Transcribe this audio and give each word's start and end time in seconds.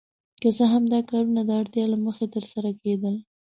که 0.41 0.49
څه 0.57 0.63
هم 0.73 0.83
دا 0.93 0.99
کارونه 1.11 1.41
د 1.45 1.51
اړتیا 1.61 1.85
له 1.93 1.97
مخې 2.05 2.25
ترسره 2.35 2.69
کیدل. 2.81 3.15